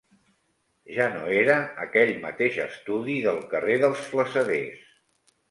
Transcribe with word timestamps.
Ja 0.95 1.05
no 1.15 1.27
era 1.41 1.57
aquell 1.83 2.13
mateix 2.23 2.57
estudi 2.65 3.19
del 3.27 3.39
carrer 3.53 3.79
dels 3.87 4.03
Flassaders. 4.09 4.83